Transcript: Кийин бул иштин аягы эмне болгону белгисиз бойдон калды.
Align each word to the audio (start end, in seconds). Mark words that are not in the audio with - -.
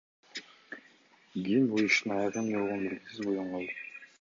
Кийин 1.33 1.69
бул 1.73 1.85
иштин 1.91 2.15
аягы 2.15 2.41
эмне 2.41 2.63
болгону 2.63 2.83
белгисиз 2.87 3.25
бойдон 3.29 3.53
калды. 3.53 3.81